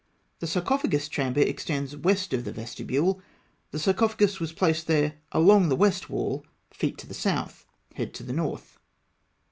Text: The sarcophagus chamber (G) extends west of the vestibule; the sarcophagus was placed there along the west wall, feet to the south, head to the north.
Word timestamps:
The 0.39 0.47
sarcophagus 0.47 1.07
chamber 1.07 1.43
(G) 1.43 1.47
extends 1.47 1.95
west 1.95 2.33
of 2.33 2.43
the 2.43 2.51
vestibule; 2.51 3.21
the 3.69 3.77
sarcophagus 3.77 4.39
was 4.39 4.51
placed 4.51 4.87
there 4.87 5.17
along 5.31 5.69
the 5.69 5.75
west 5.75 6.09
wall, 6.09 6.43
feet 6.71 6.97
to 6.97 7.07
the 7.07 7.13
south, 7.13 7.67
head 7.93 8.11
to 8.15 8.23
the 8.23 8.33
north. 8.33 8.79